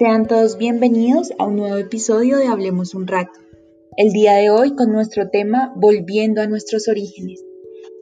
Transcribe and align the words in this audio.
Sean 0.00 0.26
todos 0.26 0.56
bienvenidos 0.56 1.30
a 1.38 1.44
un 1.44 1.56
nuevo 1.56 1.76
episodio 1.76 2.38
de 2.38 2.46
Hablemos 2.46 2.94
un 2.94 3.06
rato. 3.06 3.38
El 3.98 4.12
día 4.12 4.32
de 4.32 4.48
hoy 4.48 4.74
con 4.74 4.90
nuestro 4.92 5.28
tema 5.28 5.74
Volviendo 5.76 6.40
a 6.40 6.46
nuestros 6.46 6.88
orígenes, 6.88 7.44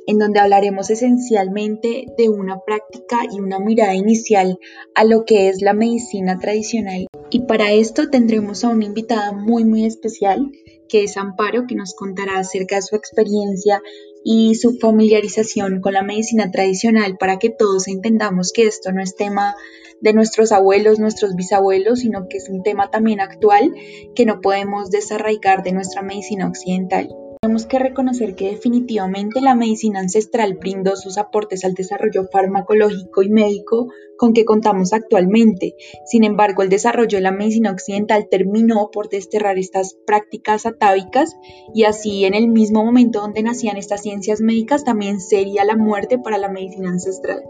en 0.07 0.19
donde 0.19 0.39
hablaremos 0.39 0.91
esencialmente 0.91 2.07
de 2.17 2.29
una 2.29 2.61
práctica 2.61 3.23
y 3.29 3.41
una 3.41 3.59
mirada 3.59 3.97
inicial 3.97 4.61
a 4.95 5.03
lo 5.03 5.25
que 5.25 5.49
es 5.49 5.61
la 5.61 5.73
medicina 5.73 6.39
tradicional. 6.39 7.09
Y 7.31 7.41
para 7.41 7.73
esto 7.73 8.09
tendremos 8.09 8.65
a 8.65 8.69
una 8.69 8.87
invitada 8.87 9.33
muy 9.33 9.65
muy 9.65 9.85
especial, 9.85 10.51
que 10.89 11.05
es 11.05 11.17
Amparo, 11.17 11.67
que 11.67 11.75
nos 11.75 11.95
contará 11.95 12.39
acerca 12.39 12.77
de 12.77 12.83
su 12.83 12.97
experiencia 12.97 13.83
y 14.25 14.55
su 14.55 14.79
familiarización 14.79 15.81
con 15.81 15.93
la 15.93 16.03
medicina 16.03 16.51
tradicional 16.51 17.17
para 17.19 17.39
que 17.39 17.51
todos 17.51 17.87
entendamos 17.89 18.53
que 18.53 18.65
esto 18.65 18.93
no 18.93 19.03
es 19.03 19.15
tema 19.15 19.55
de 20.01 20.13
nuestros 20.13 20.53
abuelos, 20.53 20.99
nuestros 20.99 21.35
bisabuelos, 21.35 22.01
sino 22.01 22.29
que 22.29 22.39
es 22.39 22.49
un 22.49 22.63
tema 22.63 22.91
también 22.91 23.21
actual 23.21 23.75
que 24.15 24.25
no 24.25 24.41
podemos 24.41 24.91
desarraigar 24.91 25.63
de 25.63 25.73
nuestra 25.73 26.03
medicina 26.03 26.47
occidental. 26.47 27.09
Tenemos 27.49 27.65
que 27.65 27.79
reconocer 27.79 28.35
que 28.35 28.51
definitivamente 28.51 29.41
la 29.41 29.55
medicina 29.55 30.01
ancestral 30.01 30.59
brindó 30.61 30.97
sus 30.97 31.17
aportes 31.17 31.65
al 31.65 31.73
desarrollo 31.73 32.29
farmacológico 32.31 33.23
y 33.23 33.31
médico 33.31 33.89
con 34.19 34.35
que 34.35 34.45
contamos 34.45 34.93
actualmente. 34.93 35.75
Sin 36.05 36.25
embargo, 36.25 36.63
el 36.63 36.69
desarrollo 36.69 37.17
de 37.17 37.23
la 37.23 37.33
medicina 37.33 37.71
occidental 37.71 38.29
terminó 38.31 38.91
por 38.93 39.09
desterrar 39.09 39.57
estas 39.57 39.97
prácticas 40.07 40.67
atávicas 40.67 41.37
y 41.73 41.85
así 41.85 42.27
en 42.27 42.35
el 42.35 42.49
mismo 42.49 42.85
momento 42.85 43.23
donde 43.23 43.43
nacían 43.43 43.79
estas 43.79 44.03
ciencias 44.03 44.43
médicas 44.43 44.85
también 44.85 45.19
sería 45.19 45.65
la 45.65 45.75
muerte 45.75 46.19
para 46.19 46.37
la 46.37 46.51
medicina 46.51 46.91
ancestral. 46.91 47.43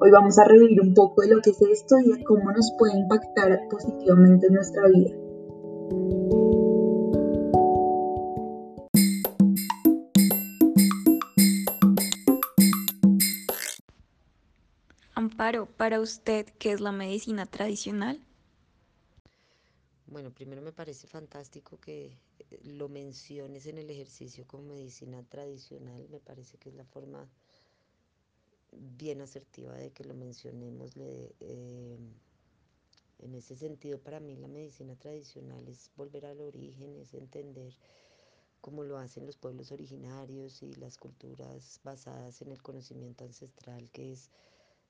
Hoy 0.00 0.10
vamos 0.12 0.38
a 0.38 0.44
revivir 0.44 0.80
un 0.80 0.94
poco 0.94 1.20
de 1.20 1.28
lo 1.28 1.42
que 1.42 1.50
es 1.50 1.60
esto 1.60 1.96
y 1.98 2.10
de 2.10 2.24
cómo 2.24 2.52
nos 2.52 2.72
puede 2.78 2.98
impactar 2.98 3.68
positivamente 3.68 4.46
en 4.46 4.54
nuestra 4.54 4.88
vida. 4.88 5.10
Amparo, 15.46 15.66
para 15.76 16.00
usted, 16.00 16.44
¿qué 16.58 16.72
es 16.72 16.80
la 16.80 16.90
medicina 16.90 17.46
tradicional? 17.46 18.20
Bueno, 20.08 20.32
primero 20.32 20.60
me 20.60 20.72
parece 20.72 21.06
fantástico 21.06 21.78
que 21.78 22.18
eh, 22.40 22.60
lo 22.64 22.88
menciones 22.88 23.66
en 23.66 23.78
el 23.78 23.88
ejercicio 23.88 24.44
como 24.48 24.74
medicina 24.74 25.22
tradicional. 25.22 26.08
Me 26.10 26.18
parece 26.18 26.58
que 26.58 26.70
es 26.70 26.74
la 26.74 26.84
forma 26.84 27.28
bien 28.72 29.20
asertiva 29.20 29.72
de 29.74 29.92
que 29.92 30.02
lo 30.02 30.14
mencionemos. 30.14 30.94
Eh, 30.96 31.96
en 33.20 33.34
ese 33.36 33.54
sentido, 33.54 34.00
para 34.00 34.18
mí 34.18 34.34
la 34.34 34.48
medicina 34.48 34.96
tradicional 34.96 35.68
es 35.68 35.92
volver 35.94 36.26
al 36.26 36.40
origen, 36.40 36.96
es 36.96 37.14
entender 37.14 37.72
cómo 38.60 38.82
lo 38.82 38.98
hacen 38.98 39.26
los 39.26 39.36
pueblos 39.36 39.70
originarios 39.70 40.64
y 40.64 40.74
las 40.74 40.98
culturas 40.98 41.78
basadas 41.84 42.42
en 42.42 42.50
el 42.50 42.60
conocimiento 42.62 43.22
ancestral, 43.22 43.88
que 43.92 44.10
es 44.10 44.28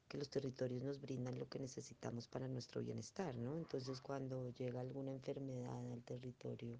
que 0.08 0.18
los 0.18 0.28
territorios 0.28 0.82
nos 0.82 1.00
brindan 1.00 1.38
lo 1.38 1.48
que 1.48 1.58
necesitamos 1.58 2.28
para 2.28 2.48
nuestro 2.48 2.82
bienestar, 2.82 3.34
¿no? 3.34 3.56
Entonces 3.56 4.00
cuando 4.00 4.50
llega 4.50 4.80
alguna 4.80 5.12
enfermedad 5.12 5.92
al 5.92 6.02
territorio, 6.04 6.78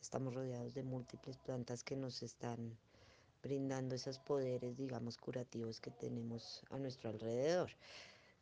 estamos 0.00 0.34
rodeados 0.34 0.74
de 0.74 0.82
múltiples 0.82 1.36
plantas 1.38 1.82
que 1.82 1.96
nos 1.96 2.22
están 2.22 2.76
brindando 3.42 3.94
esos 3.94 4.18
poderes, 4.18 4.76
digamos, 4.76 5.16
curativos 5.16 5.80
que 5.80 5.90
tenemos 5.90 6.62
a 6.70 6.78
nuestro 6.78 7.10
alrededor. 7.10 7.70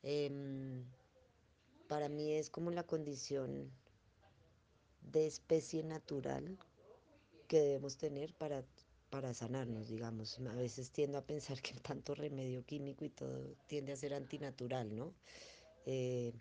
Em, 0.03 0.85
para 1.89 2.09
mí 2.09 2.33
es 2.33 2.51
como 2.51 2.71
la 2.71 2.85
condición 2.85 3.71
de 5.13 5.27
especie 5.27 5.83
natural 5.83 6.59
que 7.49 7.61
debemos 7.61 7.97
tener 7.97 8.35
para 8.35 8.65
para 9.11 9.35
sanarnos, 9.35 9.89
digamos. 9.89 10.39
A 10.39 10.55
veces 10.55 10.91
tiendo 10.91 11.19
a 11.19 11.23
pensar 11.23 11.61
que 11.61 11.75
tanto 11.75 12.15
remedio 12.15 12.65
químico 12.65 13.05
y 13.05 13.11
todo 13.11 13.55
tiende 13.67 13.93
a 13.93 13.97
ser 13.97 14.15
antinatural, 14.15 14.95
¿no? 14.95 15.13
Eh, 15.87 16.33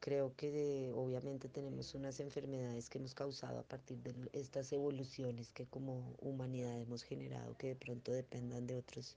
creo 0.00 0.34
que 0.34 0.90
obviamente 0.94 1.48
tenemos 1.48 1.94
unas 1.94 2.20
enfermedades 2.20 2.88
que 2.88 2.98
hemos 2.98 3.14
causado 3.14 3.58
a 3.58 3.62
partir 3.62 3.98
de 3.98 4.14
estas 4.32 4.72
evoluciones 4.72 5.52
que 5.52 5.66
como 5.66 6.16
humanidad 6.20 6.80
hemos 6.80 7.02
generado, 7.02 7.56
que 7.56 7.68
de 7.68 7.76
pronto 7.76 8.10
dependan 8.10 8.66
de 8.66 8.76
otras 8.76 9.16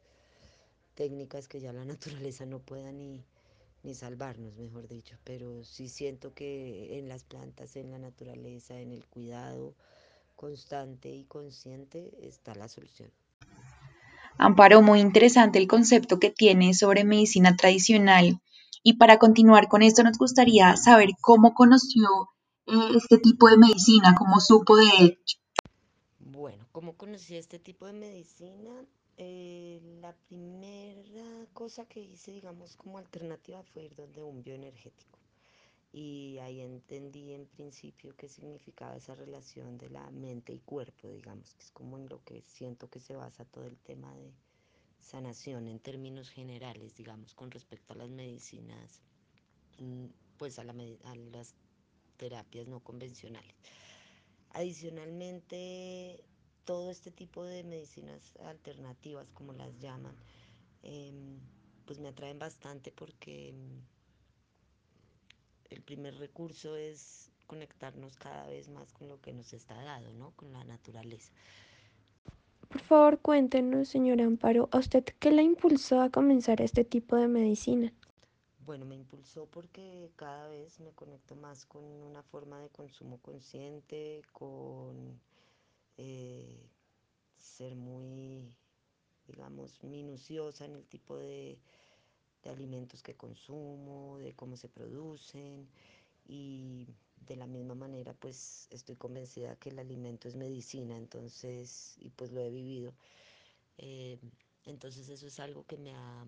técnicas 0.95 1.47
que 1.47 1.59
ya 1.59 1.73
la 1.73 1.85
naturaleza 1.85 2.45
no 2.45 2.59
pueda 2.59 2.91
ni, 2.91 3.23
ni 3.83 3.95
salvarnos, 3.95 4.57
mejor 4.57 4.87
dicho. 4.87 5.17
Pero 5.23 5.63
sí 5.63 5.89
siento 5.89 6.33
que 6.33 6.99
en 6.99 7.07
las 7.07 7.23
plantas, 7.23 7.75
en 7.75 7.91
la 7.91 7.99
naturaleza, 7.99 8.79
en 8.79 8.91
el 8.91 9.05
cuidado, 9.05 9.73
constante 10.35 11.09
y 11.09 11.25
consciente 11.25 12.11
está 12.21 12.55
la 12.55 12.67
solución. 12.67 13.11
Amparo, 14.37 14.81
muy 14.81 14.99
interesante 14.99 15.59
el 15.59 15.67
concepto 15.67 16.19
que 16.19 16.29
tiene 16.31 16.73
sobre 16.73 17.03
medicina 17.03 17.55
tradicional. 17.55 18.41
Y 18.81 18.93
para 18.93 19.19
continuar 19.19 19.67
con 19.67 19.81
esto, 19.81 20.03
nos 20.03 20.17
gustaría 20.17 20.75
saber 20.75 21.09
cómo 21.21 21.53
conoció 21.53 22.29
eh, 22.67 22.71
este 22.95 23.17
tipo 23.17 23.47
de 23.49 23.57
medicina, 23.57 24.15
cómo 24.17 24.39
supo 24.39 24.75
de 24.75 24.89
él. 24.99 25.19
Bueno, 26.19 26.67
¿cómo 26.71 26.97
conocí 26.97 27.37
este 27.37 27.59
tipo 27.59 27.85
de 27.85 27.93
medicina? 27.93 28.71
Eh, 29.17 29.79
la 30.01 30.13
primera 30.27 31.45
cosa 31.53 31.85
que 31.85 32.01
hice, 32.01 32.31
digamos, 32.31 32.75
como 32.75 32.97
alternativa 32.97 33.63
fue 33.63 33.83
ir 33.83 33.95
donde 33.95 34.23
un 34.23 34.43
bioenergético 34.43 35.22
y 35.93 36.39
ahí 36.39 36.61
entendí 36.61 37.33
en 37.33 37.45
principio 37.45 38.15
qué 38.17 38.27
significaba 38.27 38.97
esa 38.97 39.13
relación 39.13 39.77
de 39.77 39.91
la 39.91 40.09
mente 40.09 40.51
y 40.51 40.57
cuerpo, 40.57 41.07
digamos, 41.07 41.53
que 41.53 41.63
es 41.63 41.71
como 41.71 41.99
en 41.99 42.09
lo 42.09 42.23
que 42.23 42.41
siento 42.41 42.89
que 42.89 42.99
se 42.99 43.15
basa 43.15 43.45
todo 43.45 43.67
el 43.67 43.77
tema 43.77 44.11
de 44.15 44.33
sanación 44.99 45.67
en 45.67 45.79
términos 45.79 46.31
generales, 46.31 46.95
digamos, 46.95 47.35
con 47.35 47.51
respecto 47.51 47.93
a 47.93 47.97
las 47.97 48.09
medicinas, 48.09 49.03
mm, 49.77 50.05
pues 50.37 50.57
a, 50.57 50.63
a 50.63 51.15
las 51.15 51.53
terapias 52.17 52.67
no 52.67 52.79
convencionales. 52.79 53.55
Adicionalmente, 54.49 56.23
todo 56.65 56.89
este 56.89 57.11
tipo 57.11 57.43
de 57.43 57.63
medicinas 57.63 58.35
alternativas, 58.37 59.29
como 59.31 59.53
las 59.53 59.77
llaman, 59.79 60.15
em, 60.81 61.39
pues 61.85 61.99
me 61.99 62.07
atraen 62.07 62.39
bastante 62.39 62.91
porque 62.91 63.53
el 65.73 65.81
primer 65.81 66.15
recurso 66.17 66.75
es 66.75 67.31
conectarnos 67.47 68.15
cada 68.17 68.47
vez 68.47 68.69
más 68.69 68.93
con 68.93 69.09
lo 69.09 69.19
que 69.21 69.33
nos 69.33 69.53
está 69.53 69.75
dado, 69.83 70.13
¿no? 70.13 70.31
Con 70.35 70.53
la 70.53 70.63
naturaleza. 70.63 71.31
Por 72.69 72.81
favor, 72.81 73.19
cuéntenos, 73.19 73.89
señora 73.89 74.25
Amparo, 74.25 74.69
¿a 74.71 74.79
usted 74.79 75.03
qué 75.19 75.31
le 75.31 75.43
impulsó 75.43 76.01
a 76.01 76.09
comenzar 76.09 76.61
este 76.61 76.83
tipo 76.83 77.15
de 77.15 77.27
medicina? 77.27 77.93
Bueno, 78.65 78.85
me 78.85 78.95
impulsó 78.95 79.45
porque 79.47 80.09
cada 80.15 80.47
vez 80.47 80.79
me 80.79 80.91
conecto 80.91 81.35
más 81.35 81.65
con 81.65 81.83
una 81.83 82.23
forma 82.23 82.59
de 82.61 82.69
consumo 82.69 83.19
consciente, 83.21 84.21
con 84.31 85.19
eh, 85.97 86.65
ser 87.37 87.75
muy, 87.75 88.55
digamos, 89.27 89.83
minuciosa 89.83 90.65
en 90.65 90.75
el 90.75 90.85
tipo 90.85 91.17
de 91.17 91.59
de 92.43 92.49
alimentos 92.49 93.01
que 93.03 93.15
consumo, 93.15 94.17
de 94.19 94.33
cómo 94.33 94.57
se 94.57 94.69
producen 94.69 95.67
y 96.27 96.87
de 97.27 97.35
la 97.35 97.47
misma 97.47 97.75
manera 97.75 98.13
pues 98.13 98.67
estoy 98.71 98.95
convencida 98.95 99.55
que 99.55 99.69
el 99.69 99.79
alimento 99.79 100.27
es 100.27 100.35
medicina, 100.35 100.97
entonces, 100.97 101.95
y 101.99 102.09
pues 102.09 102.31
lo 102.31 102.41
he 102.41 102.49
vivido. 102.49 102.93
Eh, 103.77 104.19
entonces 104.65 105.09
eso 105.09 105.27
es 105.27 105.39
algo 105.39 105.65
que 105.65 105.77
me 105.77 105.93
ha 105.93 106.25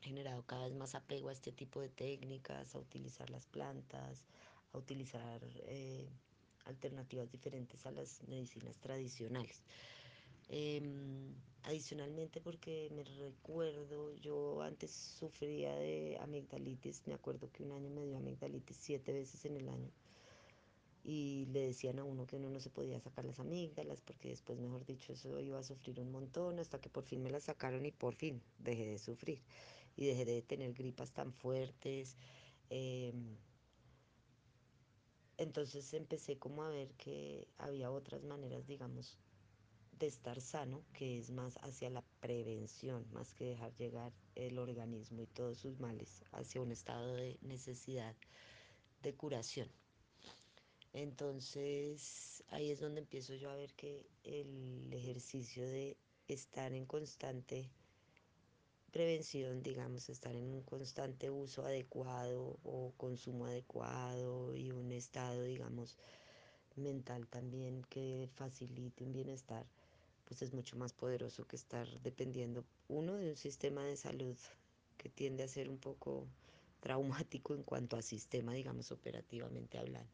generado 0.00 0.42
cada 0.44 0.66
vez 0.66 0.74
más 0.74 0.94
apego 0.94 1.28
a 1.28 1.32
este 1.32 1.52
tipo 1.52 1.80
de 1.80 1.88
técnicas, 1.88 2.74
a 2.74 2.78
utilizar 2.78 3.30
las 3.30 3.46
plantas, 3.46 4.24
a 4.72 4.78
utilizar 4.78 5.40
eh, 5.66 6.08
alternativas 6.64 7.30
diferentes 7.30 7.86
a 7.86 7.90
las 7.90 8.22
medicinas 8.28 8.76
tradicionales. 8.78 9.62
Em, 10.48 11.34
adicionalmente 11.62 12.40
porque 12.40 12.90
me 12.94 13.04
recuerdo, 13.04 14.14
yo 14.14 14.62
antes 14.62 14.90
sufría 14.90 15.74
de 15.76 16.18
amigdalitis, 16.20 17.06
me 17.06 17.14
acuerdo 17.14 17.50
que 17.52 17.62
un 17.62 17.72
año 17.72 17.90
me 17.90 18.04
dio 18.06 18.16
amigdalitis 18.16 18.76
siete 18.80 19.12
veces 19.12 19.44
en 19.44 19.56
el 19.56 19.68
año 19.68 19.90
y 21.04 21.46
le 21.52 21.60
decían 21.60 21.98
a 21.98 22.04
uno 22.04 22.26
que 22.26 22.36
uno 22.36 22.50
no 22.50 22.60
se 22.60 22.70
podía 22.70 23.00
sacar 23.00 23.24
las 23.24 23.40
amígdalas 23.40 24.02
porque 24.02 24.28
después, 24.28 24.58
mejor 24.58 24.84
dicho, 24.84 25.12
eso 25.12 25.40
iba 25.40 25.58
a 25.58 25.62
sufrir 25.62 26.00
un 26.00 26.10
montón 26.12 26.58
hasta 26.58 26.80
que 26.80 26.90
por 26.90 27.04
fin 27.04 27.22
me 27.22 27.30
las 27.30 27.44
sacaron 27.44 27.86
y 27.86 27.92
por 27.92 28.14
fin 28.14 28.42
dejé 28.58 28.86
de 28.86 28.98
sufrir 28.98 29.40
y 29.96 30.06
dejé 30.06 30.24
de 30.24 30.42
tener 30.42 30.74
gripas 30.74 31.12
tan 31.12 31.32
fuertes. 31.32 32.16
Em, 32.70 33.36
entonces 35.38 35.94
empecé 35.94 36.38
como 36.38 36.62
a 36.62 36.68
ver 36.70 36.92
que 36.94 37.48
había 37.58 37.90
otras 37.90 38.24
maneras, 38.24 38.66
digamos, 38.66 39.16
de 39.98 40.06
estar 40.06 40.40
sano, 40.40 40.82
que 40.92 41.18
es 41.18 41.30
más 41.30 41.56
hacia 41.62 41.90
la 41.90 42.02
prevención, 42.20 43.06
más 43.12 43.34
que 43.34 43.44
dejar 43.44 43.74
llegar 43.76 44.12
el 44.34 44.58
organismo 44.58 45.22
y 45.22 45.26
todos 45.26 45.58
sus 45.58 45.78
males 45.80 46.24
hacia 46.32 46.60
un 46.60 46.70
estado 46.70 47.14
de 47.14 47.38
necesidad 47.42 48.14
de 49.02 49.14
curación. 49.14 49.68
Entonces 50.92 52.42
ahí 52.48 52.70
es 52.70 52.80
donde 52.80 53.00
empiezo 53.00 53.34
yo 53.34 53.50
a 53.50 53.56
ver 53.56 53.74
que 53.74 54.06
el 54.24 54.92
ejercicio 54.92 55.66
de 55.66 55.96
estar 56.28 56.72
en 56.72 56.86
constante 56.86 57.70
prevención, 58.90 59.62
digamos, 59.62 60.08
estar 60.08 60.34
en 60.34 60.44
un 60.44 60.62
constante 60.62 61.30
uso 61.30 61.64
adecuado 61.64 62.58
o 62.64 62.92
consumo 62.96 63.46
adecuado 63.46 64.56
y 64.56 64.70
un 64.70 64.92
estado, 64.92 65.42
digamos, 65.42 65.96
mental 66.76 67.26
también 67.26 67.82
que 67.90 68.28
facilite 68.34 69.04
un 69.04 69.12
bienestar, 69.12 69.66
pues 70.28 70.42
es 70.42 70.52
mucho 70.52 70.76
más 70.76 70.92
poderoso 70.92 71.46
que 71.46 71.56
estar 71.56 71.88
dependiendo, 72.02 72.62
uno, 72.88 73.14
de 73.14 73.30
un 73.30 73.36
sistema 73.36 73.82
de 73.82 73.96
salud 73.96 74.36
que 74.98 75.08
tiende 75.08 75.42
a 75.42 75.48
ser 75.48 75.70
un 75.70 75.78
poco 75.78 76.26
traumático 76.80 77.54
en 77.54 77.62
cuanto 77.62 77.96
a 77.96 78.02
sistema, 78.02 78.52
digamos, 78.52 78.92
operativamente 78.92 79.78
hablando. 79.78 80.10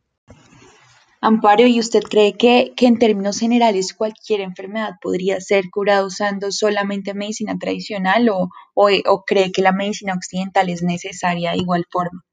Amparo, 1.20 1.66
¿y 1.66 1.80
usted 1.80 2.02
cree 2.02 2.34
que, 2.34 2.74
que, 2.76 2.86
en 2.86 2.98
términos 2.98 3.40
generales 3.40 3.92
cualquier 3.92 4.40
enfermedad 4.40 4.92
podría 5.02 5.40
ser 5.40 5.64
curada 5.70 6.04
usando 6.04 6.52
solamente 6.52 7.12
medicina 7.12 7.58
tradicional 7.58 8.28
o, 8.28 8.50
o, 8.74 8.90
o 9.06 9.24
cree 9.24 9.50
que 9.50 9.62
la 9.62 9.72
medicina 9.72 10.14
occidental 10.14 10.68
es 10.68 10.82
necesaria 10.82 11.52
de 11.52 11.58
igual 11.58 11.86
forma? 11.90 12.24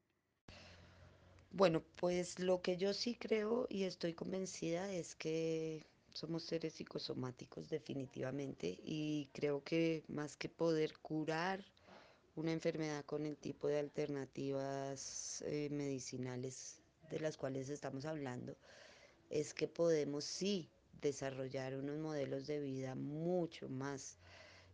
Bueno, 1.52 1.82
pues 1.96 2.38
lo 2.40 2.62
que 2.62 2.78
yo 2.78 2.94
sí 2.94 3.16
creo 3.16 3.66
y 3.70 3.84
estoy 3.84 4.14
convencida 4.14 4.92
es 4.92 5.16
que 5.16 5.84
somos 6.14 6.44
seres 6.44 6.74
psicosomáticos 6.74 7.70
definitivamente 7.70 8.80
y 8.84 9.30
creo 9.34 9.64
que 9.64 10.04
más 10.08 10.36
que 10.36 10.50
poder 10.50 10.98
curar 11.00 11.64
una 12.36 12.52
enfermedad 12.52 13.06
con 13.06 13.26
el 13.26 13.38
tipo 13.38 13.68
de 13.68 13.80
alternativas 13.80 15.44
eh, 15.48 15.70
medicinales 15.72 16.82
de 17.10 17.20
las 17.20 17.38
cuales 17.38 17.70
estamos 17.70 18.06
hablando, 18.06 18.56
es 19.30 19.54
que 19.54 19.68
podemos 19.68 20.24
sí 20.24 20.70
desarrollar 21.02 21.76
unos 21.76 21.98
modelos 21.98 22.48
de 22.48 22.60
vida 22.60 22.96
mucho 22.96 23.68
más 23.70 24.18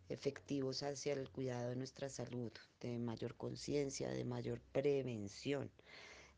efectivos 0.08 0.82
hacia 0.82 1.14
el 1.14 1.28
cuidado 1.30 1.70
de 1.70 1.76
nuestra 1.76 2.08
salud, 2.08 2.52
de 2.80 2.98
mayor 2.98 3.34
conciencia, 3.36 4.08
de 4.10 4.24
mayor 4.24 4.60
prevención. 4.72 5.70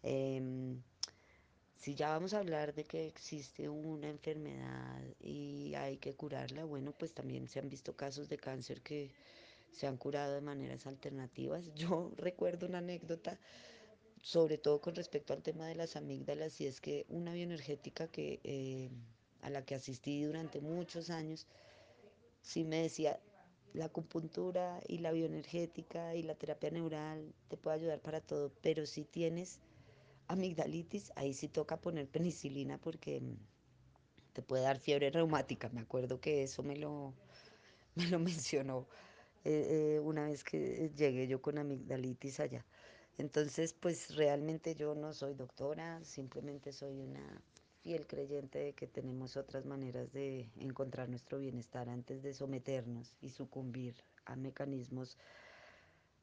Eh, 0.02 0.81
si 1.80 1.94
ya 1.94 2.10
vamos 2.10 2.34
a 2.34 2.40
hablar 2.40 2.74
de 2.74 2.84
que 2.84 3.06
existe 3.06 3.70
una 3.70 4.10
enfermedad 4.10 5.00
y 5.18 5.74
hay 5.74 5.96
que 5.96 6.12
curarla, 6.12 6.64
bueno, 6.64 6.92
pues 6.92 7.14
también 7.14 7.48
se 7.48 7.58
han 7.58 7.70
visto 7.70 7.96
casos 7.96 8.28
de 8.28 8.36
cáncer 8.36 8.82
que 8.82 9.10
se 9.72 9.86
han 9.86 9.96
curado 9.96 10.34
de 10.34 10.42
maneras 10.42 10.86
alternativas. 10.86 11.64
Yo 11.74 12.12
recuerdo 12.18 12.66
una 12.66 12.78
anécdota, 12.78 13.38
sobre 14.22 14.58
todo 14.58 14.82
con 14.82 14.94
respecto 14.94 15.32
al 15.32 15.42
tema 15.42 15.66
de 15.66 15.74
las 15.74 15.96
amígdalas, 15.96 16.60
y 16.60 16.66
es 16.66 16.82
que 16.82 17.06
una 17.08 17.32
bioenergética 17.32 18.08
que, 18.08 18.40
eh, 18.44 18.90
a 19.40 19.48
la 19.48 19.64
que 19.64 19.74
asistí 19.74 20.22
durante 20.22 20.60
muchos 20.60 21.08
años, 21.08 21.46
sí 22.42 22.62
me 22.62 22.82
decía, 22.82 23.18
la 23.72 23.86
acupuntura 23.86 24.82
y 24.86 24.98
la 24.98 25.12
bioenergética 25.12 26.14
y 26.14 26.24
la 26.24 26.34
terapia 26.34 26.70
neural 26.70 27.32
te 27.48 27.56
puede 27.56 27.76
ayudar 27.76 28.00
para 28.00 28.20
todo, 28.20 28.52
pero 28.60 28.84
si 28.84 29.04
tienes 29.04 29.60
amigdalitis, 30.30 31.12
ahí 31.16 31.34
sí 31.34 31.48
toca 31.48 31.80
poner 31.80 32.08
penicilina 32.08 32.78
porque 32.78 33.20
te 34.32 34.42
puede 34.42 34.62
dar 34.62 34.78
fiebre 34.78 35.10
reumática. 35.10 35.68
Me 35.70 35.80
acuerdo 35.80 36.20
que 36.20 36.42
eso 36.44 36.62
me 36.62 36.76
lo, 36.76 37.14
me 37.96 38.06
lo 38.06 38.18
mencionó 38.18 38.86
eh, 39.44 39.96
eh, 39.96 40.00
una 40.00 40.26
vez 40.26 40.44
que 40.44 40.90
llegué 40.96 41.26
yo 41.26 41.42
con 41.42 41.58
amigdalitis 41.58 42.40
allá. 42.40 42.64
Entonces, 43.18 43.74
pues 43.74 44.14
realmente 44.16 44.74
yo 44.74 44.94
no 44.94 45.12
soy 45.12 45.34
doctora, 45.34 46.02
simplemente 46.04 46.72
soy 46.72 47.00
una 47.00 47.42
fiel 47.82 48.06
creyente 48.06 48.58
de 48.58 48.72
que 48.74 48.86
tenemos 48.86 49.36
otras 49.36 49.64
maneras 49.66 50.12
de 50.12 50.50
encontrar 50.56 51.08
nuestro 51.08 51.38
bienestar 51.38 51.88
antes 51.88 52.22
de 52.22 52.34
someternos 52.34 53.14
y 53.20 53.30
sucumbir 53.30 53.94
a 54.26 54.36
mecanismos 54.36 55.18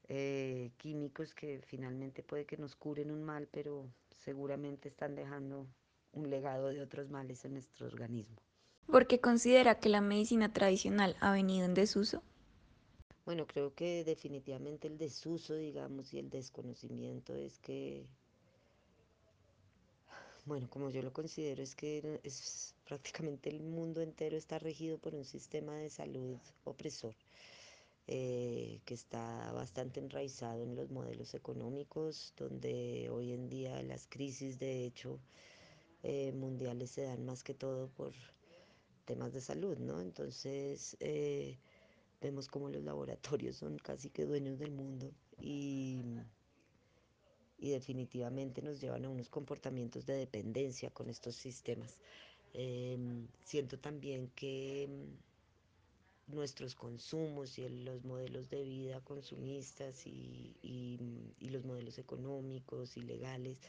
eh, 0.09 0.71
químicos 0.77 1.33
que 1.33 1.61
finalmente 1.65 2.23
puede 2.23 2.45
que 2.45 2.57
nos 2.57 2.75
curen 2.75 3.11
un 3.11 3.23
mal, 3.23 3.47
pero 3.51 3.89
seguramente 4.09 4.87
están 4.89 5.15
dejando 5.15 5.67
un 6.13 6.29
legado 6.29 6.69
de 6.69 6.81
otros 6.81 7.09
males 7.09 7.43
en 7.45 7.53
nuestro 7.53 7.87
organismo. 7.87 8.37
¿Por 8.87 9.05
qué 9.05 9.19
considera 9.19 9.79
que 9.79 9.89
la 9.89 9.99
medicina 9.99 10.53
tradicional 10.53 11.17
ha 11.19 11.31
venido 11.31 11.65
en 11.65 11.73
desuso? 11.73 12.23
Bueno, 13.25 13.45
creo 13.45 13.73
que 13.75 14.05
definitivamente 14.05 14.87
el 14.87 14.97
desuso, 14.97 15.55
digamos, 15.55 16.13
y 16.13 16.19
el 16.19 16.29
desconocimiento 16.29 17.35
es 17.35 17.59
que, 17.59 18.05
bueno, 20.45 20.69
como 20.69 20.89
yo 20.89 21.01
lo 21.01 21.11
considero, 21.11 21.61
es 21.61 21.75
que 21.75 22.21
es 22.23 22.73
prácticamente 22.85 23.49
el 23.49 23.61
mundo 23.61 24.01
entero 24.01 24.37
está 24.37 24.59
regido 24.59 24.97
por 24.97 25.13
un 25.13 25.25
sistema 25.25 25.75
de 25.75 25.89
salud 25.89 26.37
opresor. 26.63 27.13
Eh, 28.09 28.79
que 28.85 28.93
está 28.93 29.51
bastante 29.51 29.99
enraizado 29.99 30.63
en 30.63 30.77
los 30.77 30.89
modelos 30.89 31.33
económicos, 31.33 32.33
donde 32.37 33.09
hoy 33.11 33.33
en 33.33 33.49
día 33.49 33.83
las 33.83 34.07
crisis 34.07 34.57
de 34.59 34.85
hecho 34.85 35.19
eh, 36.03 36.31
mundiales 36.31 36.91
se 36.91 37.01
dan 37.01 37.25
más 37.25 37.43
que 37.43 37.53
todo 37.53 37.89
por 37.89 38.13
temas 39.03 39.33
de 39.33 39.41
salud, 39.41 39.77
¿no? 39.79 39.99
Entonces 39.99 40.95
eh, 41.01 41.57
vemos 42.21 42.47
como 42.47 42.69
los 42.69 42.81
laboratorios 42.81 43.57
son 43.57 43.77
casi 43.77 44.09
que 44.09 44.25
dueños 44.25 44.57
del 44.57 44.71
mundo 44.71 45.11
y, 45.41 46.01
y, 47.57 47.71
definitivamente 47.71 48.61
nos 48.61 48.79
llevan 48.79 49.03
a 49.03 49.09
unos 49.09 49.27
comportamientos 49.27 50.05
de 50.05 50.13
dependencia 50.13 50.91
con 50.91 51.09
estos 51.09 51.35
sistemas. 51.35 51.97
siento 53.43 53.77
también 53.79 54.29
que 54.33 54.87
nuestros 56.27 56.75
consumos 56.75 57.57
y 57.57 57.67
los 57.69 58.03
modelos 58.03 58.49
de 58.49 58.63
vida 58.63 58.99
consumistas 59.01 60.05
y, 60.05 60.55
y, 60.61 60.99
y, 61.39 61.49
los 61.49 61.63
modelos 61.63 61.97
económicos 61.97 62.97
y 62.97 63.01
legales 63.01 63.59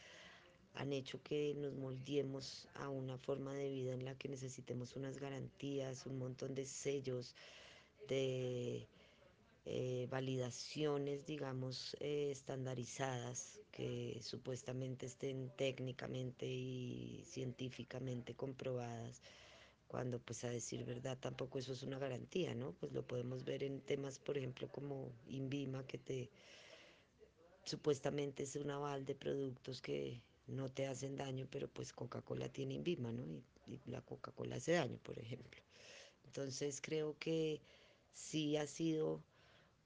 han 0.75 0.93
hecho 0.93 1.23
que 1.23 1.55
nos 1.57 1.75
moldeemos 1.75 2.69
a 2.75 2.89
una 2.89 3.19
forma 3.19 3.55
de 3.55 3.69
vida 3.69 3.95
en 3.95 4.05
la 4.05 4.15
que 4.17 4.29
necesitemos 4.29 4.97
unas 4.97 5.19
garantías, 5.19 6.07
un 6.07 6.19
montón 6.19 6.55
de 6.55 6.67
sellos, 6.67 7.35
de 8.09 8.87
eh, 9.67 10.07
validaciones, 10.11 11.27
digamos, 11.27 11.97
eh, 12.01 12.31
estandarizadas 12.31 13.61
que 13.71 14.19
supuestamente 14.23 15.07
estén 15.07 15.51
técnicamente 15.57 16.47
y 16.47 17.23
científicamente 17.27 18.35
comprobadas 18.35 19.21
cuando 19.89 20.19
pues 20.21 20.45
a 20.45 20.51
decir 20.51 20.85
verdad 20.85 21.19
tampoco 21.19 21.59
eso 21.59 21.73
es 21.73 21.83
una 21.83 21.99
garantía, 21.99 22.55
¿no? 22.55 22.73
Pues 22.73 22.93
lo 22.93 23.07
podemos 23.07 23.45
ver 23.45 23.63
en 23.65 23.81
temas, 23.81 24.19
por 24.19 24.39
ejemplo, 24.39 24.69
como 24.69 25.11
Invima, 25.27 25.87
que 25.87 25.99
te 25.99 26.31
supuestamente 27.65 28.45
es 28.45 28.57
un 28.57 28.71
aval 28.71 29.05
de 29.05 29.15
productos 29.15 29.83
que 29.83 30.21
no 30.47 30.71
te 30.71 30.87
hacen 30.87 31.17
daño, 31.17 31.47
pero 31.51 31.69
pues 31.69 31.93
Coca-Cola 31.93 32.49
tiene 32.51 32.75
Invima, 32.75 33.13
¿no? 33.13 33.25
Y, 33.67 33.81
la 33.87 34.01
Coca-Cola 34.01 34.57
hace 34.57 34.73
daño, 34.73 34.99
por 35.03 35.19
ejemplo. 35.19 35.61
Entonces 36.25 36.81
creo 36.81 37.17
que 37.19 37.61
sí 38.15 38.57
ha 38.57 38.67
sido 38.67 39.23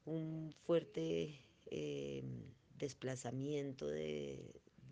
un 0.04 0.54
fuerte 0.66 1.40
eh, 1.66 2.22
desplazamiento 2.78 3.86
de, 3.86 4.40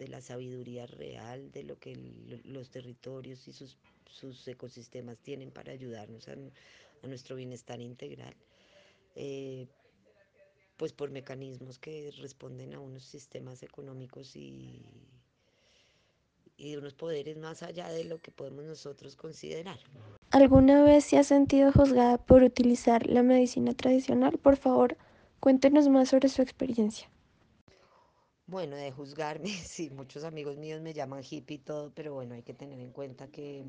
de, 0.01 0.09
la 0.09 0.21
sabiduría 0.21 0.87
real, 0.87 1.53
de 1.53 1.63
lo 1.63 1.79
que 1.79 1.97
los 2.45 2.71
territorios 2.71 3.47
y 3.47 3.53
sus 3.53 3.77
sus 4.11 4.47
ecosistemas 4.49 5.19
tienen 5.19 5.51
para 5.51 5.73
ayudarnos 5.73 6.29
a, 6.29 6.37
nuestro 7.07 7.37
bienestar 7.37 7.81
integral, 7.81 8.35
eh, 9.15 9.67
pues 10.77 10.93
por 10.93 11.11
mecanismos 11.11 11.79
que 11.79 12.11
responden 12.19 12.75
a 12.75 12.81
unos 12.81 13.05
sistemas 13.05 13.63
económicos 13.63 14.37
y, 14.37 14.83
y 16.59 16.77
unos 16.77 16.93
poderes 16.93 17.39
más 17.39 17.63
allá 17.63 17.89
de 17.89 18.05
lo 18.05 18.21
que 18.21 18.31
podemos 18.31 18.65
nosotros 18.65 19.17
considerar. 19.17 19.79
¿Alguna 20.31 20.83
vez 20.83 21.05
se 21.05 21.17
ha 21.17 21.25
sentido 21.25 21.73
juzgada 21.73 22.19
por 22.19 22.43
utilizar 22.43 23.07
la 23.07 23.23
medicina 23.23 23.73
tradicional? 23.73 24.37
Por 24.37 24.57
favor, 24.57 24.99
cuéntenos 25.41 25.89
más 25.89 26.11
sobre 26.11 26.29
su 26.29 26.43
experiencia. 26.43 27.09
Bueno, 28.51 28.75
de 28.75 28.91
juzgarme, 28.91 29.49
sí, 29.65 29.91
muchos 29.91 30.25
amigos 30.25 30.57
míos 30.57 30.81
me 30.81 30.93
llaman 30.93 31.23
hippie 31.23 31.57
y 31.57 31.59
todo, 31.59 31.93
pero 31.95 32.15
bueno, 32.15 32.35
hay 32.35 32.43
que 32.43 32.53
tener 32.53 32.81
en 32.81 32.91
cuenta 32.91 33.29
que 33.29 33.65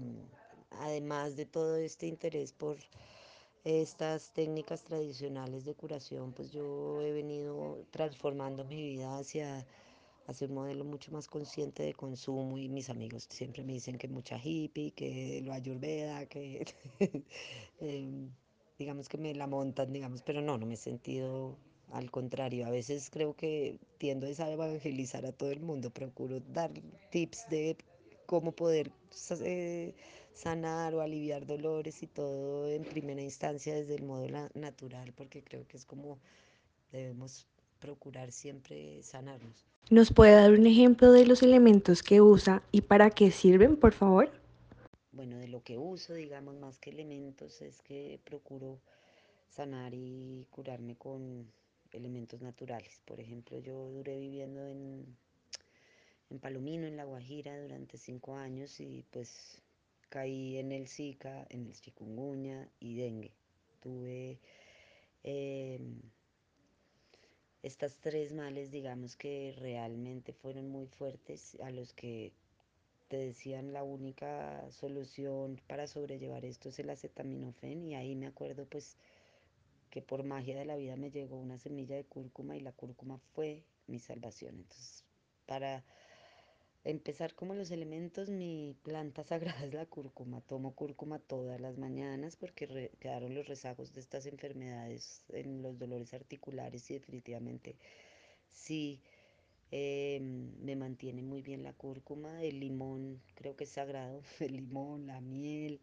además 0.71 1.35
de 1.35 1.45
todo 1.45 1.75
este 1.77 2.07
interés 2.07 2.51
por 2.51 2.77
estas 3.63 4.33
técnicas 4.33 4.83
tradicionales 4.83 5.65
de 5.65 5.75
curación, 5.75 6.33
pues 6.33 6.51
yo 6.51 6.99
he 7.01 7.11
venido 7.11 7.85
transformando 7.91 8.65
mi 8.65 8.81
vida 8.81 9.19
hacia, 9.19 9.67
hacia 10.27 10.47
un 10.47 10.55
modelo 10.55 10.83
mucho 10.83 11.11
más 11.11 11.27
consciente 11.27 11.83
de 11.83 11.93
consumo 11.93 12.57
y 12.57 12.67
mis 12.69 12.89
amigos 12.89 13.27
siempre 13.29 13.63
me 13.63 13.73
dicen 13.73 13.97
que 13.99 14.07
mucha 14.07 14.39
hippie, 14.43 14.91
que 14.93 15.41
lo 15.45 15.53
ayurveda, 15.53 16.25
que 16.27 16.65
eh, 17.79 18.29
digamos 18.79 19.09
que 19.09 19.17
me 19.19 19.35
la 19.35 19.47
montan, 19.47 19.93
digamos, 19.93 20.23
pero 20.23 20.41
no, 20.41 20.57
no 20.57 20.65
me 20.65 20.73
he 20.75 20.77
sentido 20.77 21.57
al 21.91 22.09
contrario, 22.11 22.65
a 22.65 22.69
veces 22.69 23.09
creo 23.09 23.35
que 23.35 23.79
tiendo 23.97 24.27
a 24.27 24.51
evangelizar 24.51 25.25
a 25.25 25.31
todo 25.31 25.51
el 25.51 25.59
mundo, 25.59 25.89
procuro 25.89 26.39
dar 26.39 26.71
tips 27.09 27.49
de 27.49 27.77
cómo 28.25 28.53
poder 28.53 28.91
eh, 29.41 29.93
sanar 30.33 30.95
o 30.95 31.01
aliviar 31.01 31.45
dolores 31.45 32.01
y 32.03 32.07
todo 32.07 32.69
en 32.69 32.83
primera 32.83 33.21
instancia 33.21 33.75
desde 33.75 33.95
el 33.95 34.03
modo 34.03 34.27
natural, 34.53 35.13
porque 35.13 35.43
creo 35.43 35.67
que 35.67 35.77
es 35.77 35.85
como 35.85 36.17
debemos 36.91 37.47
procurar 37.79 38.31
siempre 38.31 39.01
sanarnos. 39.03 39.65
¿Nos 39.89 40.13
puede 40.13 40.33
dar 40.35 40.51
un 40.51 40.65
ejemplo 40.67 41.11
de 41.11 41.25
los 41.25 41.43
elementos 41.43 42.03
que 42.03 42.21
usa 42.21 42.63
y 42.71 42.81
para 42.81 43.09
qué 43.09 43.31
sirven, 43.31 43.75
por 43.75 43.93
favor? 43.93 44.31
Bueno, 45.11 45.37
de 45.37 45.47
lo 45.47 45.63
que 45.63 45.77
uso, 45.77 46.13
digamos, 46.13 46.55
más 46.55 46.79
que 46.79 46.91
elementos, 46.91 47.61
es 47.61 47.81
que 47.81 48.19
procuro 48.23 48.79
sanar 49.49 49.93
y 49.93 50.47
curarme 50.49 50.95
con 50.95 51.51
elementos 51.91 52.41
naturales. 52.41 53.01
Por 53.05 53.19
ejemplo, 53.19 53.59
yo 53.59 53.89
duré 53.89 54.19
viviendo 54.19 54.65
en, 54.67 55.05
en 56.29 56.39
Palomino, 56.39 56.87
en 56.87 56.97
La 56.97 57.05
Guajira, 57.05 57.61
durante 57.61 57.97
cinco 57.97 58.35
años 58.35 58.79
y 58.79 59.03
pues 59.11 59.61
caí 60.09 60.57
en 60.57 60.71
el 60.71 60.87
Zika, 60.87 61.45
en 61.49 61.67
el 61.67 61.73
chikungunya 61.73 62.69
y 62.79 62.95
dengue. 62.95 63.31
Tuve 63.81 64.39
em, 65.23 66.01
estas 67.63 67.97
tres 67.97 68.33
males, 68.33 68.71
digamos 68.71 69.15
que 69.15 69.55
realmente 69.57 70.33
fueron 70.33 70.69
muy 70.69 70.87
fuertes, 70.87 71.57
a 71.61 71.71
los 71.71 71.93
que 71.93 72.31
te 73.07 73.17
decían 73.17 73.73
la 73.73 73.83
única 73.83 74.71
solución 74.71 75.59
para 75.67 75.85
sobrellevar 75.85 76.45
esto 76.45 76.69
es 76.69 76.79
el 76.79 76.89
acetaminofén 76.89 77.85
y 77.85 77.93
ahí 77.93 78.15
me 78.15 78.25
acuerdo 78.25 78.65
pues 78.65 78.95
que 79.91 80.01
por 80.01 80.23
magia 80.23 80.57
de 80.57 80.65
la 80.65 80.77
vida 80.77 80.95
me 80.95 81.11
llegó 81.11 81.37
una 81.37 81.59
semilla 81.59 81.95
de 81.95 82.05
cúrcuma 82.05 82.55
y 82.55 82.61
la 82.61 82.71
cúrcuma 82.71 83.19
fue 83.33 83.63
mi 83.87 83.99
salvación. 83.99 84.55
Entonces, 84.55 85.03
para 85.45 85.83
empezar 86.83 87.35
como 87.35 87.53
los 87.53 87.69
elementos, 87.71 88.29
mi 88.29 88.75
planta 88.83 89.23
sagrada 89.23 89.65
es 89.65 89.73
la 89.73 89.85
cúrcuma. 89.85 90.41
Tomo 90.41 90.73
cúrcuma 90.73 91.19
todas 91.19 91.59
las 91.59 91.77
mañanas 91.77 92.37
porque 92.37 92.91
quedaron 92.99 93.35
los 93.35 93.47
rezagos 93.47 93.93
de 93.93 93.99
estas 93.99 94.25
enfermedades 94.25 95.25
en 95.29 95.61
los 95.61 95.77
dolores 95.77 96.13
articulares 96.13 96.89
y 96.89 96.95
definitivamente 96.95 97.75
sí 98.47 99.01
em, 99.71 100.51
me 100.63 100.75
mantiene 100.75 101.21
muy 101.21 101.41
bien 101.41 101.63
la 101.63 101.73
cúrcuma. 101.73 102.41
El 102.43 102.59
limón 102.59 103.21
creo 103.35 103.55
que 103.55 103.65
es 103.65 103.71
sagrado. 103.71 104.21
El 104.39 104.53
limón, 104.55 105.07
la 105.07 105.21
miel, 105.21 105.81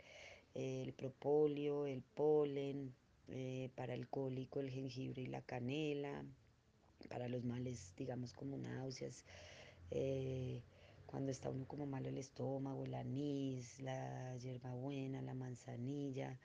el 0.55 0.93
propóleo, 0.95 1.87
el 1.87 2.03
polen, 2.03 2.95
eh, 3.29 3.71
para 3.75 3.95
el 3.95 4.09
cólico, 4.09 4.61
el 4.61 4.71
jengibre 4.71 5.23
y 5.23 5.27
la 5.27 5.43
canela, 5.43 6.25
para 7.09 7.29
los 7.29 7.45
males, 7.45 7.95
digamos, 7.97 8.33
como 8.33 8.57
náuseas, 8.57 9.25
eh, 9.91 10.63
cuando 11.07 11.31
está 11.31 11.51
uno 11.51 11.67
como 11.67 11.87
malo 11.87 12.09
el 12.09 12.19
estómago, 12.19 12.85
el 12.85 12.95
anís, 12.95 13.81
la 13.81 14.37
hierbabuena, 14.37 15.23
la 15.23 15.35
manzanilla, 15.35 16.39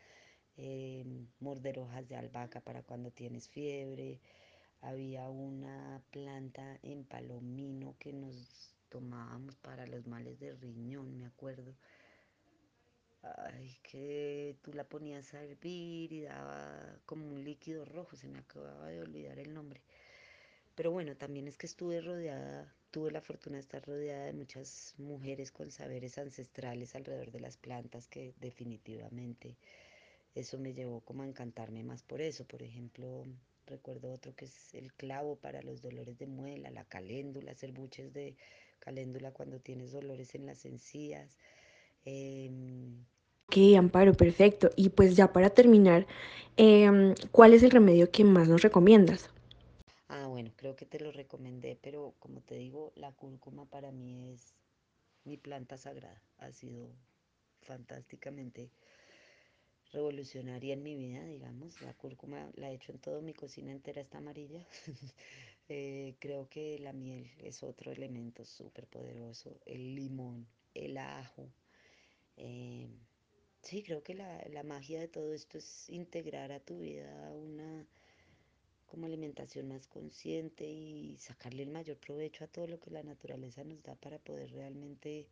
eh, 0.57 1.05
morder 1.39 1.79
hojas 1.79 2.07
de 2.07 2.15
albahaca 2.15 2.61
para 2.61 2.83
cuando 2.83 3.11
tienes 3.11 3.49
fiebre. 3.49 4.19
Había 4.81 5.29
una 5.29 6.01
planta 6.11 6.79
en 6.83 7.05
palomino 7.05 7.95
que 7.99 8.13
nos 8.13 8.75
tomábamos 8.89 9.55
para 9.57 9.87
los 9.87 10.05
males 10.07 10.39
de 10.39 10.53
riñón, 10.53 11.17
me 11.17 11.25
acuerdo 11.25 11.73
ay, 13.23 13.77
que 13.83 14.57
tú 14.61 14.73
la 14.73 14.83
ponías 14.87 15.33
a 15.33 15.43
hervir 15.43 16.11
y 16.13 16.21
daba 16.21 16.99
como 17.05 17.27
un 17.27 17.43
líquido 17.43 17.85
rojo, 17.85 18.15
se 18.15 18.27
me 18.27 18.39
acababa 18.39 18.87
de 18.89 19.01
olvidar 19.01 19.39
el 19.39 19.53
nombre. 19.53 19.81
Pero 20.75 20.91
bueno, 20.91 21.15
también 21.17 21.47
es 21.47 21.57
que 21.57 21.67
estuve 21.67 22.01
rodeada, 22.01 22.73
tuve 22.91 23.11
la 23.11 23.21
fortuna 23.21 23.57
de 23.57 23.61
estar 23.61 23.85
rodeada 23.85 24.25
de 24.25 24.33
muchas 24.33 24.95
mujeres 24.97 25.51
con 25.51 25.71
saberes 25.71 26.17
ancestrales 26.17 26.95
alrededor 26.95 27.31
de 27.31 27.39
las 27.39 27.57
plantas 27.57 28.07
que 28.07 28.33
definitivamente 28.39 29.57
eso 30.35 30.57
me 30.59 30.73
llevó 30.73 31.01
como 31.01 31.23
a 31.23 31.27
encantarme 31.27 31.83
más 31.83 32.03
por 32.03 32.21
eso. 32.21 32.45
Por 32.45 32.63
ejemplo, 32.63 33.25
recuerdo 33.67 34.11
otro 34.11 34.35
que 34.35 34.45
es 34.45 34.73
el 34.73 34.93
clavo 34.93 35.35
para 35.37 35.61
los 35.61 35.81
dolores 35.81 36.17
de 36.19 36.27
muela, 36.27 36.71
la 36.71 36.85
caléndula, 36.85 37.51
hacer 37.51 37.71
buches 37.71 38.13
de 38.13 38.35
caléndula 38.79 39.31
cuando 39.31 39.59
tienes 39.59 39.91
dolores 39.91 40.35
en 40.35 40.45
las 40.45 40.65
encías. 40.65 41.37
Em, 42.05 43.05
Ok, 43.47 43.55
Amparo, 43.77 44.13
perfecto. 44.13 44.69
Y 44.75 44.89
pues 44.89 45.15
ya 45.15 45.31
para 45.31 45.49
terminar, 45.51 46.07
em, 46.57 47.13
¿cuál 47.31 47.53
es 47.53 47.63
el 47.63 47.71
remedio 47.71 48.11
que 48.11 48.25
más 48.25 48.49
nos 48.49 48.61
recomiendas? 48.63 49.29
Ah, 50.07 50.27
bueno, 50.27 50.51
creo 50.55 50.75
que 50.77 50.85
te 50.85 50.99
lo 50.99 51.11
recomendé, 51.11 51.77
pero 51.81 52.15
como 52.19 52.41
te 52.41 52.55
digo, 52.55 52.91
la 52.95 53.11
cúrcuma 53.13 53.65
para 53.65 53.91
mí 53.91 54.31
es 54.31 54.55
mi 55.25 55.37
planta 55.37 55.77
sagrada. 55.77 56.21
Ha 56.37 56.51
sido 56.53 56.91
fantásticamente 57.61 58.71
revolucionaria 59.93 60.73
en 60.73 60.83
mi 60.83 60.95
vida, 60.95 61.23
digamos. 61.25 61.79
La 61.81 61.93
cúrcuma 61.93 62.51
la 62.55 62.69
he 62.71 62.75
hecho 62.75 62.91
en 62.91 62.99
todo, 62.99 63.21
mi 63.21 63.33
cocina 63.33 63.71
entera 63.71 64.01
está 64.01 64.17
amarilla. 64.19 64.65
Eh, 65.69 66.15
creo 66.19 66.49
que 66.49 66.77
la 66.79 66.91
miel 66.91 67.31
es 67.39 67.63
otro 67.63 67.91
elemento 67.93 68.43
súper 68.43 68.85
poderoso. 68.85 69.61
El 69.65 69.95
limón, 69.95 70.45
el 70.73 70.97
ajo. 70.97 71.49
Em, 72.37 72.99
Sí, 73.63 73.81
creo 73.81 74.03
que 74.03 74.13
la, 74.13 74.43
la, 74.49 74.63
magia 74.63 74.99
de 74.99 75.07
todo 75.07 75.33
esto 75.33 75.57
es 75.57 75.89
integrar 75.89 76.51
a 76.51 76.59
tu 76.59 76.79
vida 76.79 77.31
una 77.33 77.85
como 78.87 79.05
alimentación 79.07 79.67
más 79.67 79.87
consciente 79.87 80.65
y 80.65 81.17
sacarle 81.17 81.63
el 81.63 81.69
mayor 81.71 81.97
provecho 81.97 82.43
a 82.43 82.47
todo 82.47 82.67
lo 82.67 82.79
que 82.79 82.91
la 82.91 83.03
naturaleza 83.03 83.63
nos 83.63 83.81
da 83.83 83.95
para 83.95 84.19
poder 84.19 84.51
realmente 84.51 85.27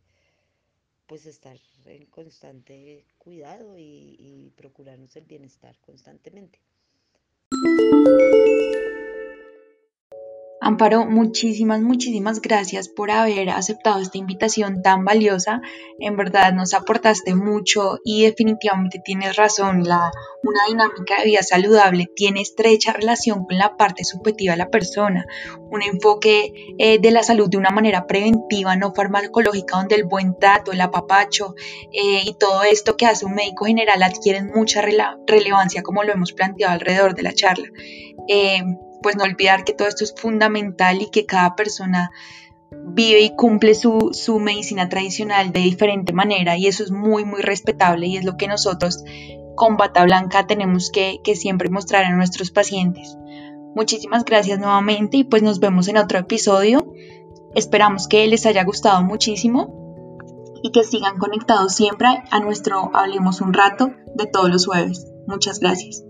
pues 1.06 1.26
estar 1.26 1.58
en 1.86 2.06
constante 2.06 3.04
cuidado 3.18 3.78
y 3.78 4.52
procurarnos 4.56 5.14
el 5.16 5.24
bienestar 5.26 5.78
constantemente. 5.80 6.58
Amparo, 10.82 11.06
muchísimas, 11.06 11.80
muchísimas 11.80 12.40
gracias 12.40 12.88
por 12.88 13.12
haber 13.12 13.50
aceptado 13.50 14.00
esta 14.00 14.18
invitación 14.18 14.82
tan 14.82 15.04
valiosa. 15.04 15.60
En 16.00 16.16
verdad 16.16 16.52
nos 16.52 16.74
aportaste 16.74 17.36
mucho 17.36 18.00
y 18.04 18.24
definitivamente 18.24 19.00
tienes 19.04 19.36
razón. 19.36 19.84
La, 19.84 20.10
una 20.42 20.60
dinámica 20.66 21.18
de 21.18 21.26
vida 21.26 21.44
saludable 21.44 22.08
tiene 22.16 22.40
estrecha 22.40 22.92
relación 22.92 23.44
con 23.44 23.58
la 23.58 23.76
parte 23.76 24.02
subjetiva 24.02 24.54
de 24.54 24.58
la 24.58 24.70
persona. 24.70 25.24
Un 25.70 25.82
enfoque 25.82 26.52
eh, 26.78 26.98
de 26.98 27.10
la 27.12 27.22
salud 27.22 27.48
de 27.48 27.58
una 27.58 27.70
manera 27.70 28.08
preventiva, 28.08 28.74
no 28.74 28.92
farmacológica, 28.92 29.76
donde 29.76 29.94
el 29.94 30.04
buen 30.06 30.36
trato, 30.36 30.72
el 30.72 30.80
apapacho 30.80 31.54
eh, 31.92 32.22
y 32.24 32.34
todo 32.34 32.64
esto 32.64 32.96
que 32.96 33.06
hace 33.06 33.24
un 33.24 33.34
médico 33.34 33.66
general 33.66 34.02
adquieren 34.02 34.50
mucha 34.52 34.82
relevancia, 34.82 35.84
como 35.84 36.02
lo 36.02 36.12
hemos 36.12 36.32
planteado 36.32 36.72
alrededor 36.72 37.14
de 37.14 37.22
la 37.22 37.32
charla. 37.32 37.68
Eh, 38.26 38.64
pues 39.02 39.16
no 39.16 39.24
olvidar 39.24 39.64
que 39.64 39.74
todo 39.74 39.88
esto 39.88 40.04
es 40.04 40.14
fundamental 40.16 41.02
y 41.02 41.10
que 41.10 41.26
cada 41.26 41.56
persona 41.56 42.10
vive 42.70 43.20
y 43.20 43.36
cumple 43.36 43.74
su, 43.74 44.10
su, 44.12 44.38
medicina 44.38 44.88
tradicional 44.88 45.52
de 45.52 45.60
diferente 45.60 46.12
manera 46.12 46.56
y 46.56 46.66
eso 46.66 46.82
es 46.82 46.90
muy 46.90 47.24
muy 47.24 47.42
respetable 47.42 48.06
y 48.06 48.16
es 48.16 48.24
lo 48.24 48.36
que 48.36 48.48
nosotros 48.48 49.04
con 49.54 49.76
Bata 49.76 50.04
Blanca 50.04 50.46
tenemos 50.46 50.90
que, 50.90 51.20
que 51.22 51.36
siempre 51.36 51.68
mostrar 51.68 52.04
a 52.04 52.16
nuestros 52.16 52.50
pacientes. 52.50 53.16
Muchísimas 53.74 54.24
gracias 54.24 54.58
nuevamente 54.58 55.18
y 55.18 55.24
pues 55.24 55.42
nos 55.42 55.60
vemos 55.60 55.88
en 55.88 55.96
otro 55.96 56.18
episodio. 56.18 56.92
Esperamos 57.54 58.08
que 58.08 58.26
les 58.26 58.46
haya 58.46 58.64
gustado 58.64 59.02
muchísimo 59.02 59.82
y 60.62 60.70
que 60.70 60.84
sigan 60.84 61.18
conectados 61.18 61.74
siempre 61.74 62.08
a 62.30 62.40
nuestro 62.40 62.90
Hablemos 62.94 63.40
un 63.40 63.52
rato 63.52 63.90
de 64.14 64.26
todos 64.26 64.50
los 64.50 64.66
jueves. 64.66 65.06
Muchas 65.26 65.60
gracias. 65.60 66.04